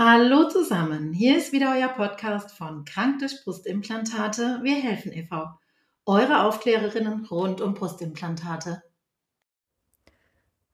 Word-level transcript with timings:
Hallo 0.00 0.48
zusammen, 0.48 1.12
hier 1.12 1.36
ist 1.36 1.50
wieder 1.50 1.74
euer 1.76 1.88
Podcast 1.88 2.52
von 2.52 2.84
Krank 2.84 3.18
durch 3.18 3.42
Brustimplantate. 3.42 4.60
Wir 4.62 4.76
helfen 4.76 5.12
e.V. 5.12 5.48
Eure 6.06 6.44
Aufklärerinnen 6.44 7.24
rund 7.24 7.60
um 7.60 7.74
Brustimplantate. 7.74 8.80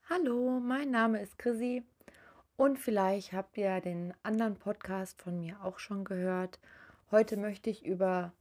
Hallo, 0.07 0.59
mein 0.59 0.91
Name 0.91 1.23
ist 1.23 1.39
Chrissy 1.39 1.81
und 2.55 2.77
vielleicht 2.77 3.33
habt 3.33 3.57
ihr 3.57 3.81
den 3.81 4.13
anderen 4.21 4.57
Podcast 4.57 5.19
von 5.19 5.39
mir 5.39 5.57
auch 5.63 5.79
schon 5.79 6.03
gehört. 6.03 6.59
Heute 7.09 7.35
möchte 7.35 7.71
ich 7.71 7.83
über 7.83 8.31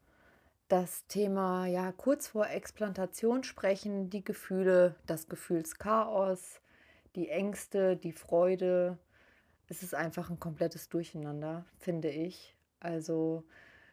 das 0.69 1.07
Thema 1.07 1.65
ja 1.65 1.93
kurz 1.93 2.29
vor 2.29 2.49
Explantation 2.49 3.43
sprechen, 3.43 4.11
die 4.11 4.23
Gefühle, 4.23 4.97
das 5.07 5.31
Gefühlschaos, 5.31 6.61
die 7.17 7.31
Ängste, 7.31 7.97
die 7.97 8.13
Freude, 8.13 8.99
es 9.69 9.83
ist 9.83 9.95
einfach 9.95 10.31
ein 10.31 10.41
komplettes 10.41 10.89
Durcheinander, 10.89 11.65
finde 11.79 12.11
ich. 12.11 12.57
Also 12.81 13.45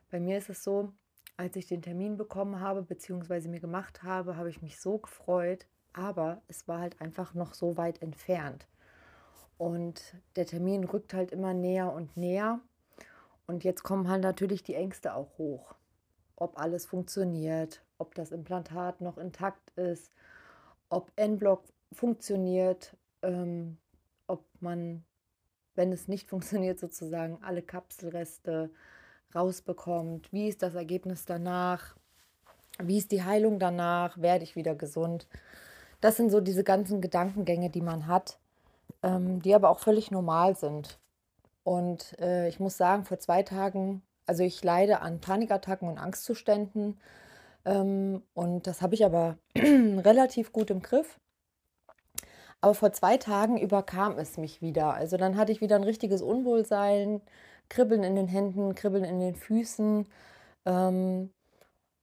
bei 0.10 0.20
mir 0.20 0.38
ist 0.38 0.50
es 0.50 0.64
so, 0.64 0.92
als 1.38 1.56
ich 1.56 1.68
den 1.68 1.82
Termin 1.82 2.18
bekommen 2.18 2.60
habe, 2.60 2.82
beziehungsweise 2.82 3.50
mir 3.50 3.60
gemacht 3.60 4.04
habe, 4.04 4.36
habe 4.36 4.50
ich 4.50 4.62
mich 4.62 4.80
so 4.80 4.98
gefreut, 4.98 5.66
aber 5.94 6.42
es 6.48 6.68
war 6.68 6.80
halt 6.80 7.00
einfach 7.02 7.34
noch 7.34 7.54
so 7.54 7.78
weit 7.78 8.02
entfernt. 8.02 8.68
Und 9.58 10.16
der 10.36 10.46
Termin 10.46 10.84
rückt 10.84 11.14
halt 11.14 11.32
immer 11.32 11.54
näher 11.54 11.94
und 11.94 12.18
näher. 12.18 12.60
Und 13.48 13.64
jetzt 13.64 13.84
kommen 13.84 14.10
halt 14.10 14.24
natürlich 14.24 14.64
die 14.64 14.76
Ängste 14.76 15.14
auch 15.14 15.38
hoch. 15.38 15.76
Ob 16.36 16.60
alles 16.60 16.86
funktioniert, 16.86 17.84
ob 17.98 18.16
das 18.16 18.32
Implantat 18.32 19.02
noch 19.02 19.18
intakt 19.18 19.70
ist, 19.78 20.12
ob 20.90 21.12
N-Block 21.16 21.64
funktioniert, 21.92 22.98
ähm, 23.22 23.78
ob 24.28 24.44
man 24.60 25.04
wenn 25.82 25.92
es 25.92 26.08
nicht 26.08 26.30
funktioniert, 26.34 26.80
sozusagen 26.80 27.40
alle 27.42 27.64
Kapselreste 27.64 28.70
rausbekommt. 29.34 30.32
Wie 30.32 30.48
ist 30.48 30.62
das 30.62 30.76
Ergebnis 30.76 31.26
danach? 31.26 31.96
Wie 32.80 32.98
ist 32.98 33.12
die 33.12 33.24
Heilung 33.24 33.58
danach? 33.60 34.18
Werde 34.22 34.44
ich 34.44 34.56
wieder 34.56 34.76
gesund? 34.76 35.28
Das 36.00 36.18
sind 36.18 36.30
so 36.30 36.40
diese 36.40 36.64
ganzen 36.64 37.02
Gedankengänge, 37.02 37.70
die 37.70 37.82
man 37.82 38.08
hat, 38.08 38.38
ähm, 39.04 39.42
die 39.42 39.56
aber 39.56 39.70
auch 39.70 39.80
völlig 39.80 40.12
normal 40.12 40.56
sind. 40.56 41.00
Und 41.64 42.20
äh, 42.20 42.48
ich 42.48 42.60
muss 42.60 42.78
sagen, 42.78 43.06
vor 43.06 43.20
zwei 43.20 43.44
Tagen, 43.44 44.02
also 44.26 44.44
ich 44.44 44.64
leide 44.64 45.02
an 45.02 45.20
Panikattacken 45.20 45.88
und 45.88 45.98
Angstzuständen. 45.98 47.00
Ähm, 47.66 48.24
und 48.34 48.68
das 48.68 48.82
habe 48.82 48.96
ich 48.96 49.06
aber 49.06 49.38
relativ 49.56 50.52
gut 50.52 50.70
im 50.70 50.82
Griff. 50.82 51.20
Aber 52.62 52.76
vor 52.76 52.94
zwei 52.94 53.18
Tagen 53.18 53.58
überkam 53.58 54.18
es 54.18 54.38
mich 54.38 54.62
wieder. 54.62 54.94
Also 54.94 55.18
dann 55.18 55.36
hatte 55.36 55.52
ich 55.52 55.62
wieder 55.62 55.76
ein 55.76 55.84
richtiges 55.84 56.22
Unwohlsein, 56.22 57.22
Kribbeln 57.70 58.04
in 58.04 58.16
den 58.16 58.28
Händen, 58.28 58.76
Kribbeln 58.76 59.04
in 59.04 59.20
den 59.20 59.36
Füßen. 59.36 60.08
Ähm, 60.66 61.32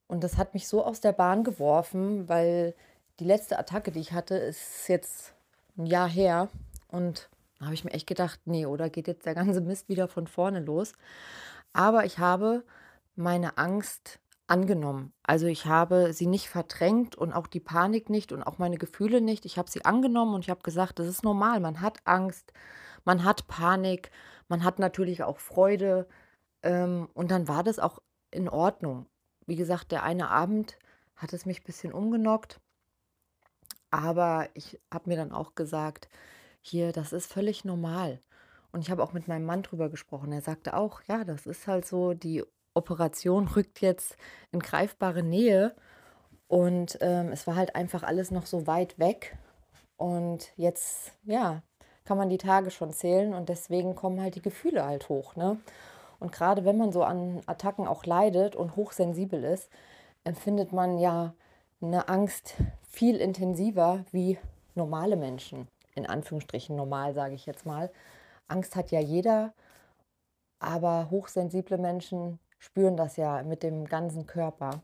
und 0.09 0.25
das 0.25 0.37
hat 0.37 0.55
mich 0.55 0.67
so 0.67 0.85
aus 0.85 1.01
der 1.01 1.13
Bahn 1.13 1.45
geworfen, 1.45 2.29
weil 2.29 2.75
die 3.21 3.25
letzte 3.25 3.59
Attacke, 3.59 3.93
die 3.93 4.01
ich 4.01 4.13
hatte, 4.13 4.37
ist 4.37 4.89
jetzt 4.89 5.35
ein 5.77 5.87
Jahr 5.87 6.09
her. 6.09 6.49
Und 6.89 7.29
da 7.59 7.67
habe 7.67 7.75
ich 7.75 7.85
mir 7.85 7.93
echt 7.93 8.07
gedacht, 8.07 8.41
nee, 8.45 8.67
oder 8.67 8.91
geht 8.91 9.07
jetzt 9.07 9.27
der 9.27 9.35
ganze 9.35 9.61
Mist 9.61 9.89
wieder 9.89 10.09
von 10.09 10.27
vorne 10.27 10.61
los. 10.61 10.93
Aber 11.73 12.05
ich 12.05 12.19
habe 12.19 12.65
meine 13.15 13.59
Angst 13.59 14.19
angenommen. 14.49 15.13
Also 15.23 15.47
ich 15.47 15.67
habe 15.67 16.13
sie 16.13 16.27
nicht 16.27 16.49
verdrängt 16.49 17.17
und 17.17 17.33
auch 17.33 17.47
die 17.47 17.61
Panik 17.61 18.11
nicht 18.11 18.33
und 18.33 18.43
auch 18.43 18.59
meine 18.59 18.79
Gefühle 18.79 19.21
nicht. 19.21 19.45
Ich 19.45 19.59
habe 19.59 19.71
sie 19.71 19.85
angenommen 19.85 20.35
und 20.35 20.45
ich 20.45 20.51
habe 20.51 20.63
gesagt, 20.63 20.99
das 20.99 21.07
ist 21.07 21.23
normal. 21.23 21.61
Man 21.61 21.81
hat 21.81 21.99
Angst, 22.05 22.53
man 23.05 23.25
hat 23.25 23.47
Panik, 23.47 24.11
man 24.49 24.65
hat 24.65 24.79
natürlich 24.79 25.23
auch 25.23 25.39
Freude. 25.39 26.09
Ähm, 26.63 27.09
und 27.15 27.31
dann 27.31 27.49
war 27.49 27.63
das 27.63 27.79
auch 27.79 28.01
in 28.31 28.49
Ordnung. 28.49 29.07
Wie 29.47 29.57
gesagt, 29.57 29.93
der 29.93 30.03
eine 30.03 30.29
Abend 30.31 30.79
hat 31.17 31.33
es 31.33 31.47
mich 31.47 31.61
ein 31.61 31.67
bisschen 31.67 31.93
umgenockt. 31.93 32.61
Aber 33.91 34.49
ich 34.55 34.81
habe 34.93 35.11
mir 35.11 35.17
dann 35.17 35.33
auch 35.33 35.55
gesagt, 35.55 36.09
hier, 36.61 36.93
das 36.93 37.13
ist 37.13 37.33
völlig 37.33 37.65
normal. 37.65 38.21
Und 38.73 38.81
ich 38.83 38.91
habe 38.91 39.03
auch 39.03 39.13
mit 39.13 39.29
meinem 39.29 39.47
Mann 39.47 39.63
drüber 39.63 39.89
gesprochen. 39.89 40.33
Er 40.33 40.43
sagte 40.43 40.75
auch, 40.75 41.03
ja, 41.09 41.25
das 41.25 41.47
ist 41.47 41.67
halt 41.67 41.87
so 41.87 42.15
die 42.15 42.45
Operation 42.79 43.49
rückt 43.49 43.81
jetzt 43.83 44.17
in 44.53 44.61
greifbare 44.61 45.23
Nähe. 45.23 45.75
Und 46.47 46.99
ähm, 47.03 47.29
es 47.29 47.47
war 47.47 47.57
halt 47.57 47.77
einfach 47.77 48.03
alles 48.03 48.31
noch 48.31 48.47
so 48.47 48.67
weit 48.67 48.99
weg. 48.99 49.37
Und 49.99 50.53
jetzt, 50.57 51.13
ja, 51.25 51.63
kann 52.09 52.17
man 52.17 52.31
die 52.31 52.39
Tage 52.39 52.71
schon 52.71 52.91
zählen 52.91 53.35
und 53.35 53.51
deswegen 53.51 53.95
kommen 53.95 54.23
halt 54.23 54.35
die 54.35 54.41
Gefühle 54.41 54.87
halt 54.87 55.11
hoch. 55.11 55.37
Ne? 55.37 55.59
Und 56.19 56.33
gerade 56.33 56.65
wenn 56.65 56.79
man 56.79 56.91
so 56.91 57.03
an 57.03 57.43
Attacken 57.45 57.87
auch 57.87 58.07
leidet 58.07 58.57
und 58.57 58.77
hochsensibel 58.77 59.45
ist, 59.45 59.69
empfindet 60.25 60.73
man 60.73 60.99
ja 60.99 61.35
eine 61.83 62.09
Angst 62.09 62.55
viel 62.89 63.17
intensiver 63.17 64.07
wie 64.11 64.39
normale 64.75 65.17
Menschen. 65.17 65.69
In 65.95 66.07
Anführungsstrichen 66.07 66.75
normal, 66.75 67.13
sage 67.13 67.35
ich 67.35 67.45
jetzt 67.45 67.67
mal. 67.67 67.91
Angst 68.47 68.75
hat 68.75 68.91
ja 68.91 69.01
jeder, 69.01 69.53
aber 70.61 71.09
hochsensible 71.11 71.77
Menschen 71.77 72.39
spüren 72.59 72.97
das 72.97 73.17
ja 73.17 73.43
mit 73.43 73.63
dem 73.63 73.87
ganzen 73.87 74.27
Körper. 74.27 74.83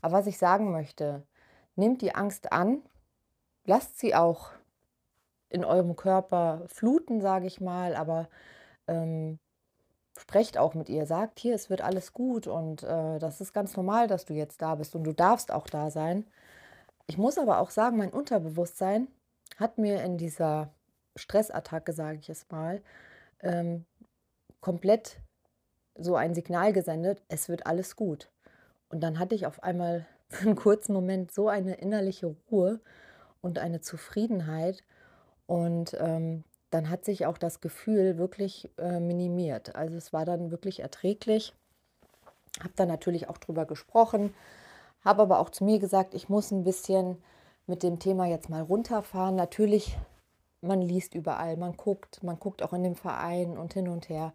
Aber 0.00 0.14
was 0.14 0.26
ich 0.26 0.38
sagen 0.38 0.72
möchte, 0.72 1.26
nehmt 1.76 2.02
die 2.02 2.14
Angst 2.14 2.52
an, 2.52 2.82
lasst 3.64 3.98
sie 3.98 4.14
auch 4.14 4.50
in 5.48 5.64
eurem 5.64 5.96
Körper 5.96 6.62
fluten, 6.66 7.20
sage 7.20 7.46
ich 7.46 7.60
mal, 7.60 7.94
aber 7.94 8.28
ähm, 8.86 9.38
sprecht 10.18 10.58
auch 10.58 10.74
mit 10.74 10.88
ihr, 10.88 11.06
sagt 11.06 11.38
hier, 11.38 11.54
es 11.54 11.70
wird 11.70 11.82
alles 11.82 12.12
gut 12.12 12.46
und 12.46 12.82
äh, 12.82 13.18
das 13.18 13.40
ist 13.40 13.52
ganz 13.52 13.76
normal, 13.76 14.08
dass 14.08 14.24
du 14.24 14.34
jetzt 14.34 14.60
da 14.62 14.74
bist 14.74 14.94
und 14.94 15.04
du 15.04 15.12
darfst 15.12 15.52
auch 15.52 15.66
da 15.66 15.90
sein. 15.90 16.26
Ich 17.06 17.18
muss 17.18 17.38
aber 17.38 17.58
auch 17.58 17.70
sagen, 17.70 17.96
mein 17.98 18.12
Unterbewusstsein 18.12 19.08
hat 19.58 19.78
mir 19.78 20.02
in 20.02 20.18
dieser 20.18 20.72
Stressattacke, 21.16 21.92
sage 21.92 22.18
ich 22.18 22.30
es 22.30 22.48
mal, 22.50 22.82
ähm, 23.40 23.84
komplett 24.60 25.20
so 25.96 26.16
ein 26.16 26.34
Signal 26.34 26.72
gesendet, 26.72 27.22
es 27.28 27.48
wird 27.48 27.66
alles 27.66 27.96
gut. 27.96 28.30
Und 28.88 29.00
dann 29.00 29.18
hatte 29.18 29.34
ich 29.34 29.46
auf 29.46 29.62
einmal 29.62 30.06
für 30.28 30.46
einen 30.46 30.56
kurzen 30.56 30.92
Moment 30.92 31.32
so 31.32 31.48
eine 31.48 31.74
innerliche 31.74 32.34
Ruhe 32.50 32.80
und 33.40 33.58
eine 33.58 33.80
Zufriedenheit. 33.80 34.82
Und 35.46 35.96
ähm, 36.00 36.44
dann 36.70 36.88
hat 36.88 37.04
sich 37.04 37.26
auch 37.26 37.36
das 37.36 37.60
Gefühl 37.60 38.16
wirklich 38.16 38.70
äh, 38.78 38.98
minimiert. 38.98 39.76
Also 39.76 39.96
es 39.96 40.12
war 40.12 40.24
dann 40.24 40.50
wirklich 40.50 40.80
erträglich. 40.80 41.54
Habe 42.60 42.72
dann 42.76 42.88
natürlich 42.88 43.28
auch 43.28 43.38
drüber 43.38 43.64
gesprochen, 43.64 44.34
habe 45.04 45.22
aber 45.22 45.38
auch 45.38 45.50
zu 45.50 45.64
mir 45.64 45.78
gesagt, 45.78 46.14
ich 46.14 46.28
muss 46.28 46.50
ein 46.50 46.64
bisschen 46.64 47.16
mit 47.66 47.82
dem 47.82 47.98
Thema 47.98 48.26
jetzt 48.26 48.48
mal 48.50 48.62
runterfahren. 48.62 49.36
Natürlich, 49.36 49.96
man 50.60 50.80
liest 50.80 51.14
überall, 51.14 51.56
man 51.56 51.76
guckt, 51.76 52.22
man 52.22 52.38
guckt 52.38 52.62
auch 52.62 52.72
in 52.72 52.84
dem 52.84 52.94
Verein 52.94 53.56
und 53.56 53.72
hin 53.74 53.88
und 53.88 54.08
her. 54.08 54.32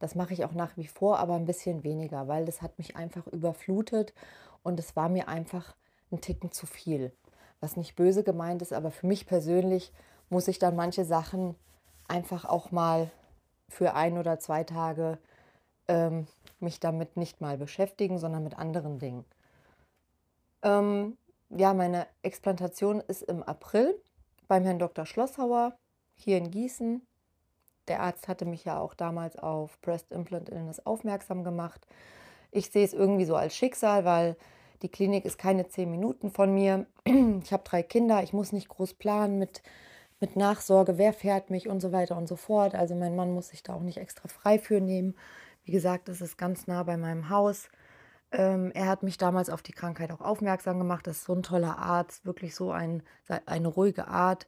Das 0.00 0.16
mache 0.16 0.32
ich 0.32 0.44
auch 0.44 0.52
nach 0.52 0.76
wie 0.76 0.86
vor, 0.86 1.18
aber 1.18 1.34
ein 1.34 1.46
bisschen 1.46 1.84
weniger, 1.84 2.26
weil 2.26 2.46
das 2.46 2.62
hat 2.62 2.76
mich 2.78 2.96
einfach 2.96 3.26
überflutet 3.28 4.12
und 4.62 4.80
es 4.80 4.96
war 4.96 5.08
mir 5.08 5.28
einfach 5.28 5.76
ein 6.10 6.20
Ticken 6.20 6.50
zu 6.50 6.66
viel. 6.66 7.12
Was 7.60 7.76
nicht 7.76 7.94
böse 7.94 8.24
gemeint 8.24 8.62
ist, 8.62 8.72
aber 8.72 8.90
für 8.90 9.06
mich 9.06 9.26
persönlich 9.26 9.92
muss 10.30 10.48
ich 10.48 10.58
dann 10.58 10.74
manche 10.74 11.04
Sachen 11.04 11.54
einfach 12.08 12.44
auch 12.44 12.72
mal 12.72 13.10
für 13.68 13.94
ein 13.94 14.18
oder 14.18 14.38
zwei 14.40 14.64
Tage 14.64 15.18
ähm, 15.86 16.26
mich 16.58 16.80
damit 16.80 17.16
nicht 17.16 17.40
mal 17.40 17.58
beschäftigen, 17.58 18.18
sondern 18.18 18.42
mit 18.42 18.58
anderen 18.58 18.98
Dingen. 18.98 19.24
Ähm, 20.62 21.16
ja, 21.50 21.74
meine 21.74 22.06
Explantation 22.22 23.00
ist 23.00 23.22
im 23.22 23.42
April 23.42 24.00
beim 24.48 24.64
Herrn 24.64 24.78
Dr. 24.78 25.04
Schlosshauer 25.04 25.76
hier 26.14 26.38
in 26.38 26.50
Gießen. 26.50 27.06
Der 27.88 28.00
Arzt 28.00 28.28
hatte 28.28 28.44
mich 28.44 28.64
ja 28.64 28.78
auch 28.78 28.94
damals 28.94 29.36
auf 29.36 29.80
Breast 29.80 30.12
Implant 30.12 30.48
Illness 30.48 30.84
aufmerksam 30.84 31.44
gemacht. 31.44 31.86
Ich 32.50 32.70
sehe 32.70 32.84
es 32.84 32.92
irgendwie 32.92 33.24
so 33.24 33.36
als 33.36 33.54
Schicksal, 33.54 34.04
weil 34.04 34.36
die 34.82 34.88
Klinik 34.88 35.24
ist 35.24 35.38
keine 35.38 35.68
zehn 35.68 35.90
Minuten 35.90 36.30
von 36.30 36.52
mir. 36.54 36.86
Ich 37.42 37.52
habe 37.52 37.64
drei 37.64 37.82
Kinder, 37.82 38.22
ich 38.22 38.32
muss 38.32 38.52
nicht 38.52 38.68
groß 38.68 38.94
planen 38.94 39.38
mit, 39.38 39.62
mit 40.20 40.36
Nachsorge, 40.36 40.98
wer 40.98 41.12
fährt 41.12 41.50
mich 41.50 41.68
und 41.68 41.80
so 41.80 41.92
weiter 41.92 42.16
und 42.16 42.28
so 42.28 42.36
fort. 42.36 42.74
Also 42.74 42.94
mein 42.94 43.16
Mann 43.16 43.32
muss 43.32 43.48
sich 43.48 43.62
da 43.62 43.74
auch 43.74 43.80
nicht 43.80 43.98
extra 43.98 44.28
frei 44.28 44.58
für 44.58 44.80
nehmen. 44.80 45.14
Wie 45.64 45.72
gesagt, 45.72 46.08
es 46.08 46.20
ist 46.20 46.38
ganz 46.38 46.66
nah 46.66 46.82
bei 46.82 46.96
meinem 46.96 47.28
Haus. 47.30 47.68
Ähm, 48.32 48.70
er 48.74 48.86
hat 48.86 49.02
mich 49.02 49.18
damals 49.18 49.50
auf 49.50 49.62
die 49.62 49.72
Krankheit 49.72 50.12
auch 50.12 50.20
aufmerksam 50.20 50.78
gemacht. 50.78 51.06
Das 51.06 51.18
ist 51.18 51.24
so 51.24 51.34
ein 51.34 51.42
toller 51.42 51.78
Arzt, 51.78 52.24
wirklich 52.24 52.54
so 52.54 52.70
ein, 52.70 53.02
eine 53.46 53.68
ruhige 53.68 54.08
Art. 54.08 54.46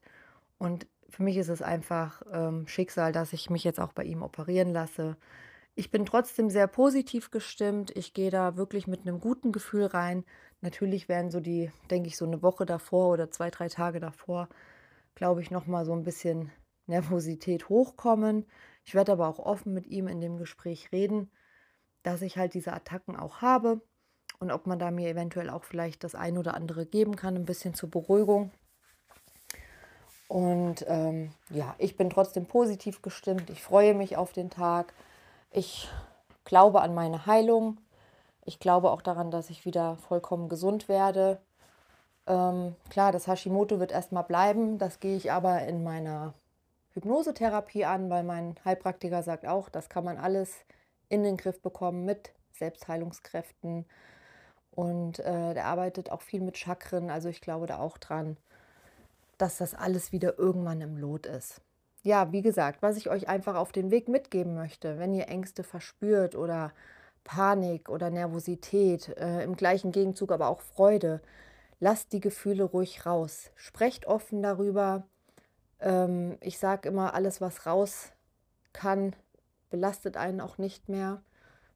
Und 0.59 0.87
für 1.13 1.23
mich 1.23 1.37
ist 1.37 1.51
es 1.51 1.61
einfach 1.61 2.23
ähm, 2.33 2.67
Schicksal, 2.67 3.13
dass 3.13 3.35
ich 3.35 3.51
mich 3.51 3.65
jetzt 3.65 3.79
auch 3.79 3.93
bei 3.93 4.03
ihm 4.03 4.23
operieren 4.23 4.73
lasse. 4.73 5.19
Ich 5.75 5.91
bin 5.91 6.07
trotzdem 6.07 6.49
sehr 6.49 6.67
positiv 6.67 7.31
gestimmt. 7.31 7.95
Ich 7.95 8.15
gehe 8.15 8.31
da 8.31 8.57
wirklich 8.57 8.87
mit 8.87 9.03
einem 9.03 9.21
guten 9.21 9.53
Gefühl 9.53 9.85
rein. 9.85 10.25
Natürlich 10.63 11.11
werden 11.11 11.31
so 11.31 11.41
die, 11.41 11.71
denke 11.91 12.09
ich, 12.09 12.17
so 12.17 12.25
eine 12.25 12.43
Woche 12.43 12.65
davor 12.65 13.11
oder 13.11 13.31
zwei, 13.31 13.51
drei 13.51 13.69
Tage 13.69 14.01
davor, 14.01 14.49
glaube 15.15 15.43
ich, 15.43 15.51
nochmal 15.51 15.85
so 15.85 15.93
ein 15.93 16.03
bisschen 16.03 16.51
Nervosität 16.87 17.69
hochkommen. 17.69 18.47
Ich 18.85 18.95
werde 18.95 19.13
aber 19.13 19.29
auch 19.29 19.39
offen 19.39 19.75
mit 19.75 19.87
ihm 19.87 20.09
in 20.09 20.21
dem 20.21 20.39
Gespräch 20.39 20.93
reden, 20.93 21.31
dass 22.03 22.23
ich 22.23 22.39
halt 22.39 22.55
diese 22.55 22.73
Attacken 22.73 23.17
auch 23.17 23.43
habe 23.43 23.83
und 24.41 24.51
ob 24.51 24.67
man 24.67 24.79
da 24.79 24.91
mir 24.91 25.11
eventuell 25.11 25.51
auch 25.51 25.65
vielleicht 25.65 26.05
das 26.05 26.15
ein 26.15 26.39
oder 26.39 26.55
andere 26.55 26.87
geben 26.87 27.17
kann, 27.17 27.37
ein 27.37 27.45
bisschen 27.45 27.75
zur 27.75 27.91
Beruhigung. 27.91 28.51
Und 30.33 30.87
ähm, 30.89 31.31
ja, 31.51 31.75
ich 31.77 31.99
bin 31.99 32.09
trotzdem 32.09 32.47
positiv 32.47 33.03
gestimmt. 33.03 33.51
Ich 33.51 33.63
freue 33.63 33.93
mich 33.93 34.17
auf 34.17 34.33
den 34.33 34.49
Tag. 34.49 34.95
Ich 35.51 35.91
glaube 36.47 36.81
an 36.81 36.95
meine 36.95 37.27
Heilung. 37.27 37.77
Ich 38.47 38.59
glaube 38.59 38.93
auch 38.93 39.03
daran, 39.03 39.31
dass 39.31 39.51
ich 39.51 39.67
wieder 39.67 39.99
vollkommen 40.09 40.49
gesund 40.49 40.89
werde. 40.89 41.39
Ähm, 42.27 42.77
klar, 42.89 43.13
das 43.13 43.27
Hashimoto 43.27 43.79
wird 43.79 43.93
erstmal 43.93 44.25
bleiben. 44.25 44.79
Das 44.79 45.01
gehe 45.01 45.19
ich 45.19 45.31
aber 45.31 45.67
in 45.67 45.85
meiner 45.85 46.33
Hypnosetherapie 46.95 47.85
an, 47.85 48.09
weil 48.09 48.23
mein 48.23 48.55
Heilpraktiker 48.65 49.23
sagt 49.23 49.45
auch, 49.45 49.69
das 49.69 49.91
kann 49.91 50.05
man 50.05 50.17
alles 50.17 50.65
in 51.11 51.25
den 51.25 51.37
Griff 51.37 51.61
bekommen 51.61 52.07
mit 52.07 52.33
Selbstheilungskräften. 52.53 53.85
Und 54.71 55.19
äh, 55.19 55.53
der 55.53 55.67
arbeitet 55.67 56.11
auch 56.11 56.23
viel 56.23 56.41
mit 56.41 56.57
Chakren. 56.57 57.11
Also 57.11 57.29
ich 57.29 57.43
glaube 57.43 57.67
da 57.67 57.81
auch 57.81 57.99
dran, 57.99 58.39
dass 59.43 59.57
das 59.57 59.75
alles 59.75 60.13
wieder 60.13 60.39
irgendwann 60.39 60.81
im 60.81 60.97
Lot 60.97 61.27
ist. 61.27 61.61
Ja, 62.05 62.31
wie 62.31 62.43
gesagt, 62.43 62.81
was 62.81 62.97
ich 62.97 63.11
euch 63.11 63.29
einfach 63.29 63.57
auf 63.57 63.73
den 63.73 63.91
Weg 63.91 64.09
mitgeben 64.09 64.55
möchte, 64.55 65.01
wenn 65.01 65.13
ihr 65.15 65.29
Ängste 65.29 65.65
verspürt 65.65 66.37
oder 66.37 66.73
Panik 67.25 67.89
oder 67.89 68.09
Nervosität, 68.11 69.09
äh, 69.19 69.43
im 69.43 69.57
gleichen 69.57 69.91
Gegenzug 69.91 70.31
aber 70.31 70.47
auch 70.47 70.61
Freude, 70.61 71.21
lasst 71.81 72.13
die 72.13 72.21
Gefühle 72.21 72.63
ruhig 72.63 73.05
raus. 73.05 73.51
Sprecht 73.57 74.07
offen 74.07 74.43
darüber. 74.43 75.09
Ähm, 75.81 76.39
ich 76.41 76.61
sage 76.61 76.89
immer, 76.89 77.13
alles, 77.13 77.41
was 77.41 77.67
raus 77.67 78.13
kann, 78.73 79.13
belastet 79.71 80.17
einen 80.17 80.41
auch 80.41 80.57
nicht 80.57 80.89
mehr, 80.89 81.21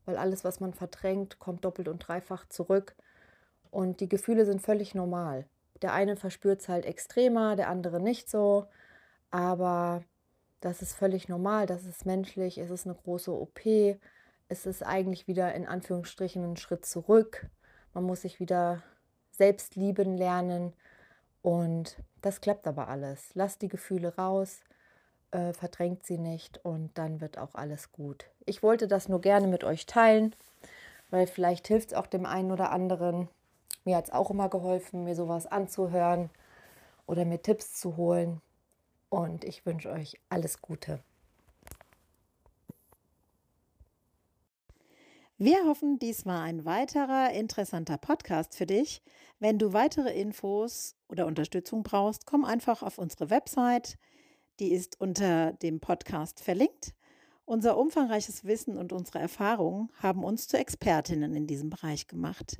weil 0.04 0.18
alles, 0.18 0.44
was 0.44 0.60
man 0.60 0.72
verdrängt, 0.72 1.40
kommt 1.40 1.64
doppelt 1.64 1.88
und 1.88 1.98
dreifach 1.98 2.46
zurück. 2.48 2.94
Und 3.72 3.98
die 3.98 4.08
Gefühle 4.08 4.46
sind 4.46 4.62
völlig 4.62 4.94
normal. 4.94 5.46
Der 5.82 5.92
eine 5.92 6.16
verspürt 6.16 6.60
es 6.60 6.68
halt 6.68 6.86
extremer, 6.86 7.56
der 7.56 7.68
andere 7.68 8.00
nicht 8.00 8.30
so. 8.30 8.66
Aber 9.30 10.02
das 10.60 10.82
ist 10.82 10.94
völlig 10.94 11.28
normal, 11.28 11.66
das 11.66 11.84
ist 11.84 12.06
menschlich, 12.06 12.58
es 12.58 12.70
ist 12.70 12.86
eine 12.86 12.94
große 12.94 13.32
OP. 13.32 13.60
Es 14.48 14.66
ist 14.66 14.82
eigentlich 14.84 15.26
wieder 15.26 15.54
in 15.54 15.66
Anführungsstrichen 15.66 16.44
ein 16.44 16.56
Schritt 16.56 16.86
zurück. 16.86 17.46
Man 17.94 18.04
muss 18.04 18.22
sich 18.22 18.40
wieder 18.40 18.82
selbst 19.30 19.76
lieben 19.76 20.16
lernen. 20.16 20.72
Und 21.42 21.96
das 22.22 22.40
klappt 22.40 22.66
aber 22.66 22.88
alles. 22.88 23.30
Lasst 23.34 23.62
die 23.62 23.68
Gefühle 23.68 24.16
raus, 24.16 24.60
äh, 25.30 25.52
verdrängt 25.52 26.04
sie 26.04 26.18
nicht 26.18 26.64
und 26.64 26.96
dann 26.98 27.20
wird 27.20 27.38
auch 27.38 27.54
alles 27.54 27.92
gut. 27.92 28.26
Ich 28.44 28.62
wollte 28.62 28.88
das 28.88 29.08
nur 29.08 29.20
gerne 29.20 29.46
mit 29.46 29.62
euch 29.64 29.86
teilen, 29.86 30.34
weil 31.10 31.26
vielleicht 31.26 31.68
hilft 31.68 31.92
es 31.92 31.94
auch 31.94 32.06
dem 32.06 32.26
einen 32.26 32.50
oder 32.50 32.70
anderen. 32.72 33.28
Mir 33.86 33.96
hat 33.96 34.06
es 34.06 34.12
auch 34.12 34.30
immer 34.30 34.48
geholfen, 34.48 35.04
mir 35.04 35.14
sowas 35.14 35.46
anzuhören 35.46 36.28
oder 37.06 37.24
mir 37.24 37.40
Tipps 37.40 37.72
zu 37.72 37.96
holen. 37.96 38.42
Und 39.10 39.44
ich 39.44 39.64
wünsche 39.64 39.90
euch 39.90 40.18
alles 40.28 40.60
Gute. 40.60 40.98
Wir 45.38 45.64
hoffen, 45.66 46.00
dies 46.00 46.26
war 46.26 46.42
ein 46.42 46.64
weiterer 46.64 47.30
interessanter 47.32 47.96
Podcast 47.96 48.56
für 48.56 48.66
dich. 48.66 49.02
Wenn 49.38 49.56
du 49.56 49.72
weitere 49.72 50.18
Infos 50.20 50.96
oder 51.08 51.24
Unterstützung 51.26 51.84
brauchst, 51.84 52.26
komm 52.26 52.44
einfach 52.44 52.82
auf 52.82 52.98
unsere 52.98 53.30
Website. 53.30 53.98
Die 54.58 54.72
ist 54.72 55.00
unter 55.00 55.52
dem 55.52 55.78
Podcast 55.78 56.40
verlinkt. 56.40 56.92
Unser 57.44 57.78
umfangreiches 57.78 58.44
Wissen 58.44 58.78
und 58.78 58.92
unsere 58.92 59.20
Erfahrungen 59.20 59.92
haben 60.02 60.24
uns 60.24 60.48
zu 60.48 60.58
Expertinnen 60.58 61.36
in 61.36 61.46
diesem 61.46 61.70
Bereich 61.70 62.08
gemacht. 62.08 62.58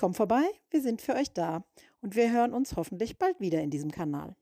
Komm 0.00 0.14
vorbei, 0.14 0.44
wir 0.70 0.80
sind 0.80 1.02
für 1.02 1.16
euch 1.16 1.32
da 1.32 1.64
und 2.02 2.14
wir 2.14 2.30
hören 2.30 2.54
uns 2.54 2.76
hoffentlich 2.76 3.18
bald 3.18 3.40
wieder 3.40 3.60
in 3.60 3.70
diesem 3.70 3.90
Kanal. 3.90 4.36